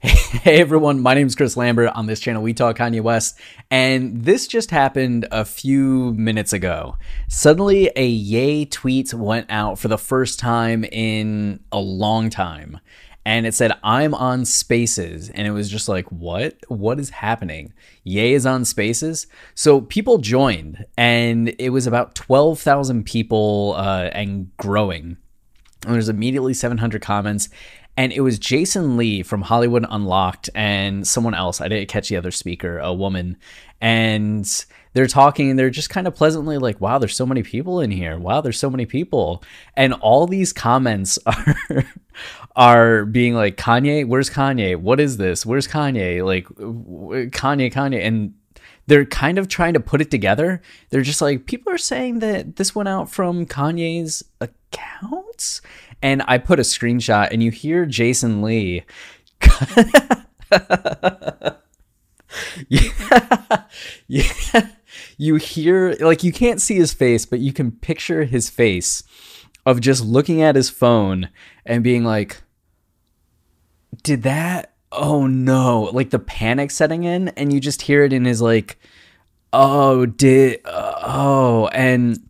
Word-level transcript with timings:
Hey 0.00 0.60
everyone, 0.60 1.00
my 1.00 1.14
name 1.14 1.26
is 1.26 1.34
Chris 1.34 1.56
Lambert. 1.56 1.90
On 1.96 2.06
this 2.06 2.20
channel, 2.20 2.40
we 2.40 2.54
talk 2.54 2.78
Kanye 2.78 3.00
West, 3.00 3.36
and 3.68 4.22
this 4.24 4.46
just 4.46 4.70
happened 4.70 5.26
a 5.32 5.44
few 5.44 6.14
minutes 6.14 6.52
ago. 6.52 6.96
Suddenly, 7.26 7.90
a 7.96 8.06
yay 8.06 8.64
tweet 8.64 9.12
went 9.12 9.46
out 9.50 9.76
for 9.80 9.88
the 9.88 9.98
first 9.98 10.38
time 10.38 10.84
in 10.84 11.58
a 11.72 11.80
long 11.80 12.30
time, 12.30 12.78
and 13.26 13.44
it 13.44 13.54
said, 13.54 13.72
I'm 13.82 14.14
on 14.14 14.44
Spaces. 14.44 15.30
And 15.30 15.48
it 15.48 15.50
was 15.50 15.68
just 15.68 15.88
like, 15.88 16.06
what? 16.12 16.54
What 16.68 17.00
is 17.00 17.10
happening? 17.10 17.72
Yay 18.04 18.34
is 18.34 18.46
on 18.46 18.64
Spaces. 18.64 19.26
So 19.56 19.80
people 19.80 20.18
joined, 20.18 20.86
and 20.96 21.56
it 21.58 21.70
was 21.70 21.88
about 21.88 22.14
12,000 22.14 23.04
people 23.04 23.74
uh, 23.76 24.10
and 24.12 24.56
growing. 24.58 25.16
And 25.84 25.94
there's 25.94 26.08
immediately 26.08 26.54
700 26.54 27.02
comments 27.02 27.48
and 27.98 28.12
it 28.12 28.20
was 28.20 28.38
Jason 28.38 28.96
Lee 28.96 29.24
from 29.24 29.42
Hollywood 29.42 29.84
Unlocked 29.90 30.48
and 30.54 31.04
someone 31.04 31.34
else. 31.34 31.60
I 31.60 31.66
didn't 31.66 31.88
catch 31.88 32.08
the 32.08 32.16
other 32.16 32.30
speaker, 32.30 32.78
a 32.78 32.94
woman, 32.94 33.36
and 33.80 34.64
they're 34.92 35.08
talking 35.08 35.50
and 35.50 35.58
they're 35.58 35.68
just 35.68 35.90
kind 35.90 36.06
of 36.06 36.14
pleasantly 36.14 36.58
like, 36.58 36.80
"Wow, 36.80 36.98
there's 36.98 37.16
so 37.16 37.26
many 37.26 37.42
people 37.42 37.80
in 37.80 37.90
here. 37.90 38.16
Wow, 38.16 38.40
there's 38.40 38.56
so 38.56 38.70
many 38.70 38.86
people." 38.86 39.42
And 39.76 39.94
all 39.94 40.28
these 40.28 40.52
comments 40.52 41.18
are 41.26 41.84
are 42.54 43.04
being 43.04 43.34
like, 43.34 43.56
"Kanye, 43.56 44.06
where's 44.06 44.30
Kanye? 44.30 44.76
What 44.76 45.00
is 45.00 45.16
this? 45.16 45.44
Where's 45.44 45.66
Kanye? 45.66 46.24
Like 46.24 46.46
Kanye, 46.46 47.72
Kanye." 47.72 48.06
And 48.06 48.34
they're 48.86 49.06
kind 49.06 49.38
of 49.38 49.48
trying 49.48 49.74
to 49.74 49.80
put 49.80 50.00
it 50.00 50.12
together. 50.12 50.62
They're 50.90 51.02
just 51.02 51.20
like, 51.20 51.46
people 51.46 51.72
are 51.72 51.78
saying 51.78 52.20
that 52.20 52.56
this 52.56 52.76
went 52.76 52.88
out 52.88 53.10
from 53.10 53.44
Kanye's 53.44 54.22
and 56.02 56.22
I 56.26 56.38
put 56.38 56.58
a 56.58 56.62
screenshot, 56.62 57.28
and 57.30 57.42
you 57.42 57.50
hear 57.50 57.86
Jason 57.86 58.42
Lee. 58.42 58.84
yeah, 62.68 63.62
yeah, 64.08 64.68
you 65.16 65.36
hear 65.36 65.96
like 66.00 66.22
you 66.22 66.32
can't 66.32 66.60
see 66.60 66.76
his 66.76 66.92
face, 66.92 67.26
but 67.26 67.40
you 67.40 67.52
can 67.52 67.72
picture 67.72 68.24
his 68.24 68.50
face 68.50 69.02
of 69.66 69.80
just 69.80 70.04
looking 70.04 70.42
at 70.42 70.56
his 70.56 70.70
phone 70.70 71.28
and 71.66 71.84
being 71.84 72.04
like, 72.04 72.42
"Did 74.02 74.22
that? 74.22 74.74
Oh 74.92 75.26
no!" 75.26 75.90
Like 75.92 76.10
the 76.10 76.18
panic 76.18 76.70
setting 76.70 77.04
in, 77.04 77.28
and 77.30 77.52
you 77.52 77.60
just 77.60 77.82
hear 77.82 78.04
it 78.04 78.12
in 78.12 78.24
his 78.24 78.40
like, 78.40 78.78
"Oh, 79.52 80.06
did 80.06 80.60
oh," 80.64 81.68
and 81.72 82.28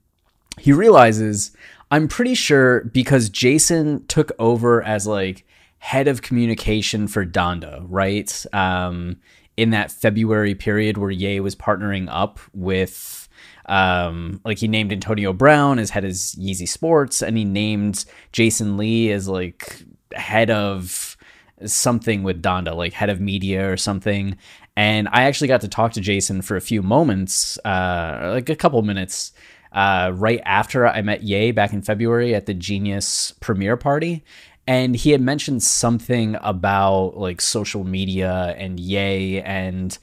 he 0.59 0.72
realizes 0.72 1.53
I'm 1.91 2.08
pretty 2.08 2.34
sure 2.34 2.84
because 2.84 3.28
Jason 3.31 4.06
took 4.06 4.33
over 4.39 4.83
as 4.83 5.06
like 5.06 5.47
head 5.78 6.08
of 6.08 6.22
communication 6.22 7.08
for 7.08 7.25
Donda, 7.25 7.84
right? 7.89 8.44
Um, 8.53 9.17
in 9.56 9.70
that 9.70 9.91
February 9.91 10.55
period 10.55 10.98
where 10.98 11.11
Ye 11.11 11.41
was 11.41 11.56
partnering 11.56 12.09
up 12.11 12.39
with, 12.53 13.28
um, 13.66 14.41
like 14.44 14.59
he 14.59 14.69
named 14.69 14.92
Antonio 14.92 15.33
Brown 15.33 15.78
as 15.78 15.91
head 15.91 16.04
of 16.04 16.12
Yeezy 16.12 16.69
Sports, 16.69 17.22
and 17.22 17.37
he 17.37 17.44
named 17.44 18.05
Jason 18.32 18.76
Lee 18.76 19.10
as 19.10 19.28
like 19.28 19.82
head 20.15 20.50
of 20.50 21.16
something 21.65 22.22
with 22.22 22.41
Donda, 22.41 22.75
like 22.75 22.93
head 22.93 23.10
of 23.10 23.20
media 23.20 23.70
or 23.70 23.76
something. 23.76 24.37
And 24.76 25.09
I 25.10 25.25
actually 25.25 25.49
got 25.49 25.62
to 25.62 25.69
talk 25.69 25.93
to 25.94 26.00
Jason 26.00 26.41
for 26.41 26.56
a 26.56 26.60
few 26.60 26.82
moments, 26.82 27.59
uh, 27.65 28.31
like 28.32 28.49
a 28.49 28.55
couple 28.55 28.81
minutes 28.82 29.32
uh, 29.73 30.12
right 30.15 30.41
after 30.45 30.87
I 30.87 31.03
met 31.03 31.23
Ye 31.23 31.51
back 31.51 31.73
in 31.73 31.83
February 31.83 32.34
at 32.34 32.47
the 32.47 32.55
Genius 32.55 33.33
premiere 33.41 33.77
party. 33.77 34.25
And 34.67 34.95
he 34.95 35.12
had 35.12 35.23
mentioned 35.23 35.62
something 35.62 36.37
about 36.43 37.17
like 37.17 37.41
social 37.41 37.84
media 37.84 38.55
and 38.59 38.79
Ye. 38.79 39.41
And 39.41 39.97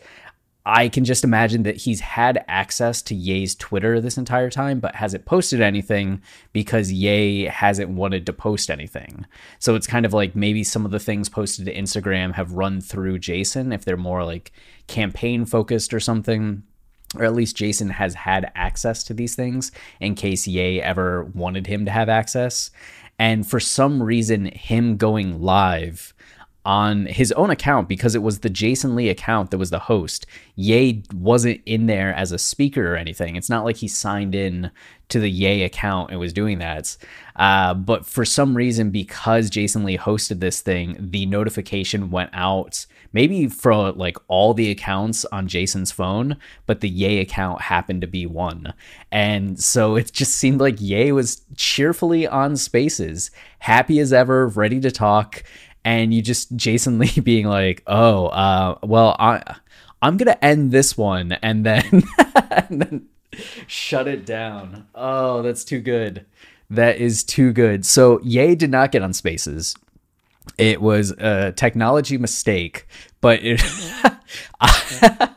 I 0.66 0.90
can 0.90 1.06
just 1.06 1.24
imagine 1.24 1.62
that 1.64 1.78
he's 1.78 2.00
had 2.00 2.44
access 2.48 3.04
to 3.04 3.14
Ye's 3.14 3.54
Twitter 3.54 4.02
this 4.02 4.18
entire 4.18 4.50
time, 4.50 4.80
but 4.80 4.96
hasn't 4.96 5.26
posted 5.26 5.62
anything 5.62 6.24
because 6.52 6.92
Ye 6.92 7.44
hasn't 7.44 7.92
wanted 7.92 8.26
to 8.26 8.34
post 8.34 8.72
anything. 8.72 9.28
So 9.60 9.76
it's 9.76 9.86
kind 9.86 10.08
of 10.08 10.14
like 10.14 10.36
maybe 10.36 10.64
some 10.64 10.84
of 10.84 10.92
the 10.92 11.00
things 11.00 11.30
posted 11.30 11.66
to 11.68 11.76
Instagram 11.76 12.34
have 12.34 12.54
run 12.54 12.82
through 12.82 13.20
Jason 13.20 13.72
if 13.72 13.86
they're 13.86 13.98
more 13.98 14.26
like 14.26 14.52
campaign 14.88 15.46
focused 15.46 15.94
or 15.94 16.00
something 16.00 16.64
or 17.18 17.24
at 17.24 17.34
least 17.34 17.56
Jason 17.56 17.90
has 17.90 18.14
had 18.14 18.52
access 18.56 19.04
to 19.06 19.14
these 19.14 19.36
things 19.36 19.72
in 20.00 20.16
case 20.16 20.48
Ye 20.48 20.82
ever 20.82 21.26
wanted 21.34 21.68
him 21.68 21.86
to 21.86 21.92
have 21.92 22.10
access. 22.10 22.72
And 23.18 23.48
for 23.48 23.60
some 23.60 24.04
reason, 24.04 24.46
him 24.46 24.98
going 24.98 25.42
live 25.42 26.14
on 26.66 27.06
his 27.06 27.32
own 27.34 27.50
account 27.50 27.88
because 27.88 28.16
it 28.16 28.24
was 28.24 28.40
the 28.40 28.50
Jason 28.50 28.96
Lee 28.96 29.10
account 29.10 29.52
that 29.52 29.58
was 29.58 29.70
the 29.70 29.80
host. 29.80 30.26
Ye 30.56 31.04
wasn't 31.14 31.62
in 31.66 31.86
there 31.86 32.14
as 32.14 32.32
a 32.32 32.40
speaker 32.40 32.94
or 32.94 32.98
anything. 32.98 33.36
It's 33.36 33.50
not 33.50 33.64
like 33.64 33.78
he 33.78 33.88
signed 33.88 34.34
in 34.34 34.72
to 35.10 35.20
the 35.20 35.30
Ye 35.30 35.64
account 35.64 36.10
and 36.10 36.20
was 36.20 36.34
doing 36.34 36.58
that. 36.60 36.98
Uh, 37.36 37.74
but 37.76 38.06
for 38.06 38.26
some 38.26 38.58
reason, 38.58 38.90
because 38.90 39.50
Jason 39.50 39.84
Lee 39.84 39.98
hosted 39.98 40.40
this 40.40 40.62
thing, 40.62 40.98
the 41.00 41.28
notification 41.28 42.10
went 42.10 42.32
out 42.34 42.86
maybe 43.14 43.48
for 43.48 43.94
like 43.94 44.18
all 44.28 44.54
the 44.54 44.70
accounts 44.70 45.24
on 45.26 45.48
Jason's 45.48 45.92
phone, 45.92 46.36
but 46.66 46.82
the 46.82 46.90
Ye 46.90 47.20
account 47.20 47.62
happened 47.62 48.02
to 48.02 48.08
be 48.08 48.26
one. 48.26 48.74
And 49.10 49.58
so 49.58 49.96
it 49.96 50.12
just 50.12 50.36
seemed 50.36 50.60
like 50.60 50.82
Ye 50.82 51.12
was 51.12 51.44
cheerfully 51.56 52.28
on 52.28 52.58
spaces, 52.58 53.32
happy 53.60 54.00
as 54.00 54.12
ever, 54.12 54.48
ready 54.48 54.80
to 54.82 54.92
talk 54.92 55.44
and 55.86 56.14
you 56.14 56.22
just 56.22 56.54
Jason 56.56 57.00
Lee 57.00 57.20
being 57.22 57.46
like, 57.46 57.84
"Oh, 57.88 58.26
uh, 58.28 58.78
well, 58.84 59.16
I, 59.18 59.56
I'm 60.02 60.18
gonna 60.18 60.38
end 60.42 60.72
this 60.72 60.98
one 60.98 61.34
and 61.34 61.66
then 61.66 62.04
and 62.52 62.82
then 62.82 63.08
shut 63.68 64.08
it 64.08 64.26
down." 64.26 64.88
Oh, 64.94 65.42
that's 65.44 65.64
too 65.64 65.80
good. 65.80 66.26
That 66.70 66.98
is 66.98 67.24
too 67.24 67.54
good. 67.54 67.86
So 67.86 68.20
Ye 68.24 68.56
did 68.56 68.72
not 68.72 68.92
get 68.92 69.04
on 69.04 69.14
Spaces. 69.14 69.76
It 70.58 70.82
was 70.82 71.12
a 71.12 71.52
technology 71.54 72.18
mistake, 72.18 72.88
but 73.22 73.40
it. 73.44 73.62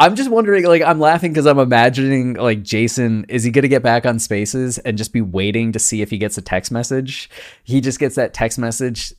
I'm 0.00 0.14
just 0.14 0.30
wondering, 0.30 0.64
like, 0.64 0.82
I'm 0.82 1.00
laughing 1.00 1.32
because 1.32 1.46
I'm 1.46 1.58
imagining, 1.58 2.34
like, 2.34 2.62
Jason, 2.62 3.24
is 3.28 3.42
he 3.42 3.50
going 3.50 3.62
to 3.62 3.68
get 3.68 3.82
back 3.82 4.06
on 4.06 4.20
spaces 4.20 4.78
and 4.78 4.96
just 4.96 5.12
be 5.12 5.20
waiting 5.20 5.72
to 5.72 5.80
see 5.80 6.02
if 6.02 6.10
he 6.10 6.18
gets 6.18 6.38
a 6.38 6.42
text 6.42 6.70
message? 6.70 7.28
He 7.64 7.80
just 7.80 7.98
gets 7.98 8.14
that 8.14 8.32
text 8.32 8.58
message 8.58 9.12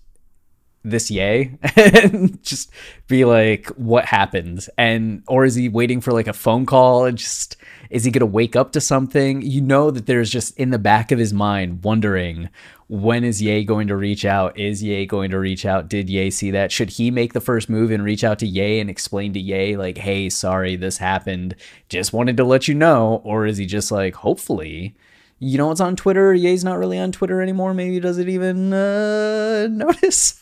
this 0.84 1.12
yay 1.12 1.58
and 1.76 2.42
just 2.42 2.72
be 3.08 3.26
like 3.26 3.68
what 3.70 4.06
happened? 4.06 4.66
And 4.78 5.24
or 5.28 5.46
is 5.46 5.56
he 5.56 5.70
waiting 5.70 6.02
for 6.02 6.12
like 6.12 6.28
a 6.28 6.34
phone 6.34 6.66
call 6.66 7.06
and 7.06 7.18
just 7.18 7.58
is 7.90 8.04
he 8.04 8.12
going 8.12 8.22
to 8.22 8.26
wake 8.26 8.56
up 8.56 8.72
to 8.74 8.82
something? 8.82 9.42
You 9.42 9.62
know 9.62 9.92
that 9.92 10.06
there's 10.06 10.30
just 10.30 10.56
in 10.58 10.70
the 10.70 10.80
back 10.80 11.12
of 11.12 11.20
his 11.20 11.34
mind 11.34 11.84
wondering 11.84 12.50
when 12.88 13.24
is 13.24 13.42
yay 13.42 13.64
going 13.64 13.88
to 13.88 13.96
reach 13.96 14.26
out? 14.26 14.58
Is 14.58 14.82
yay 14.82 15.06
going 15.06 15.32
to 15.32 15.40
reach 15.40 15.66
out? 15.66 15.90
Did 15.90 16.10
yay 16.10 16.30
see 16.30 16.52
that? 16.52 16.72
Should 16.72 16.92
he 16.92 17.12
make 17.12 17.34
the 17.34 17.42
first 17.42 17.70
move 17.70 17.92
and 17.92 18.04
reach 18.04 18.24
out 18.24 18.40
to 18.40 18.48
yay 18.48 18.80
and 18.80 18.90
explain 18.90 19.34
to 19.34 19.40
yay 19.40 19.76
like 19.76 19.98
hey 19.98 20.30
sorry 20.30 20.76
this 20.76 20.98
happened. 20.98 21.56
Just 21.90 22.14
wanted 22.14 22.38
to 22.38 22.44
let 22.44 22.68
you 22.68 22.74
know. 22.74 23.22
Or 23.24 23.46
is 23.46 23.58
he 23.58 23.66
just 23.66 23.92
like 23.92 24.16
hopefully 24.16 24.96
you 25.40 25.58
know 25.58 25.68
what's 25.68 25.82
on 25.82 25.96
Twitter? 25.96 26.34
Ye's 26.34 26.64
not 26.64 26.78
really 26.78 27.00
on 27.00 27.12
Twitter 27.12 27.42
anymore. 27.42 27.74
Maybe 27.74 28.00
does 28.00 28.18
it 28.18 28.30
even 28.30 28.74
uh, 28.74 29.68
notice? 29.72 30.42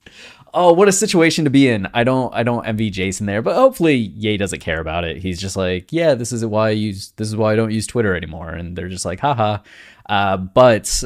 oh, 0.54 0.72
what 0.72 0.88
a 0.88 0.92
situation 0.92 1.44
to 1.44 1.50
be 1.50 1.68
in. 1.68 1.88
I 1.92 2.04
don't 2.04 2.32
I 2.34 2.42
don't 2.42 2.66
envy 2.66 2.90
Jason 2.90 3.26
there, 3.26 3.42
but 3.42 3.56
hopefully 3.56 3.96
Ye 3.96 4.36
doesn't 4.36 4.60
care 4.60 4.80
about 4.80 5.04
it. 5.04 5.18
He's 5.18 5.40
just 5.40 5.56
like, 5.56 5.92
yeah, 5.92 6.14
this 6.14 6.32
is 6.32 6.44
why 6.44 6.68
I 6.68 6.72
use 6.72 7.12
this 7.16 7.28
is 7.28 7.36
why 7.36 7.52
I 7.52 7.56
don't 7.56 7.72
use 7.72 7.86
Twitter 7.86 8.14
anymore. 8.14 8.50
And 8.50 8.76
they're 8.76 8.88
just 8.88 9.04
like, 9.04 9.20
haha. 9.20 9.58
Uh, 10.06 10.36
but 10.36 11.02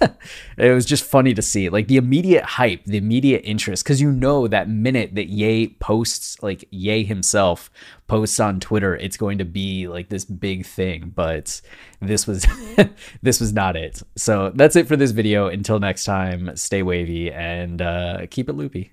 it 0.58 0.72
was 0.72 0.84
just 0.84 1.04
funny 1.04 1.34
to 1.34 1.42
see 1.42 1.68
like 1.68 1.88
the 1.88 1.96
immediate 1.96 2.44
hype, 2.44 2.84
the 2.84 2.96
immediate 2.96 3.42
interest, 3.44 3.84
because 3.84 4.00
you 4.00 4.10
know 4.10 4.48
that 4.48 4.68
minute 4.68 5.14
that 5.14 5.28
Ye 5.28 5.76
posts, 5.80 6.42
like 6.42 6.64
Ye 6.70 7.04
himself 7.04 7.70
posts 8.06 8.40
on 8.40 8.58
Twitter, 8.58 8.96
it's 8.96 9.16
going 9.16 9.38
to 9.38 9.44
be 9.44 9.86
like 9.86 10.08
this 10.08 10.24
big 10.24 10.66
thing. 10.66 11.12
But 11.14 11.60
this 12.00 12.26
was 12.26 12.46
this 13.22 13.40
was 13.40 13.52
not 13.52 13.76
it. 13.76 14.02
So 14.16 14.50
that's 14.54 14.76
it 14.76 14.88
for 14.88 14.96
this 14.96 15.12
video. 15.12 15.46
Until 15.46 15.78
next 15.78 16.04
time, 16.04 16.56
stay 16.56 16.82
wavy 16.82 17.30
and 17.30 17.80
uh, 17.80 18.26
keep 18.30 18.48
it 18.48 18.54
loopy. 18.54 18.92